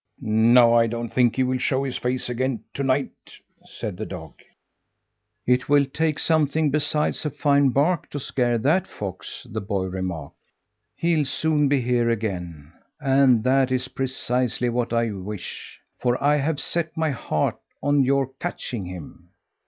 [0.19, 3.11] "Now I don't think he will show his face again to night!"
[3.65, 4.33] said the dog.
[5.45, 10.37] "It will take something besides a fine bark to scare that fox!" the boy remarked.
[10.95, 16.59] "He'll soon be here again, and that is precisely what I wish, for I have
[16.59, 19.29] set my heart on your catching him."